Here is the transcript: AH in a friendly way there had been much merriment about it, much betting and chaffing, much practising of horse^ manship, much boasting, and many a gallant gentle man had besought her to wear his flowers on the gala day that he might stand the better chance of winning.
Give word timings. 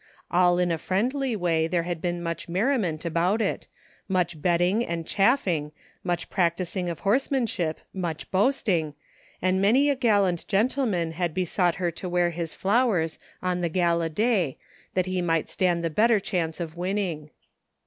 AH 0.31 0.57
in 0.57 0.71
a 0.71 0.79
friendly 0.79 1.35
way 1.35 1.67
there 1.67 1.83
had 1.83 2.01
been 2.01 2.23
much 2.23 2.49
merriment 2.49 3.05
about 3.05 3.39
it, 3.39 3.67
much 4.07 4.41
betting 4.41 4.83
and 4.83 5.05
chaffing, 5.05 5.71
much 6.03 6.27
practising 6.27 6.89
of 6.89 7.03
horse^ 7.03 7.29
manship, 7.29 7.79
much 7.93 8.31
boasting, 8.31 8.95
and 9.43 9.61
many 9.61 9.91
a 9.91 9.95
gallant 9.95 10.47
gentle 10.47 10.87
man 10.87 11.11
had 11.11 11.35
besought 11.35 11.75
her 11.75 11.91
to 11.91 12.09
wear 12.09 12.31
his 12.31 12.55
flowers 12.55 13.19
on 13.43 13.61
the 13.61 13.69
gala 13.69 14.09
day 14.09 14.57
that 14.95 15.05
he 15.05 15.21
might 15.21 15.47
stand 15.47 15.83
the 15.83 15.89
better 15.91 16.19
chance 16.19 16.59
of 16.59 16.75
winning. 16.75 17.29